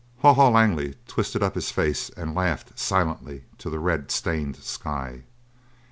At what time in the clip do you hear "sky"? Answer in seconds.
4.55-5.25